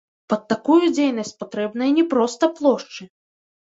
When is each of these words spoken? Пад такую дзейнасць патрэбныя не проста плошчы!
Пад 0.31 0.41
такую 0.53 0.79
дзейнасць 0.95 1.35
патрэбныя 1.43 1.89
не 2.01 2.09
проста 2.17 2.55
плошчы! 2.59 3.03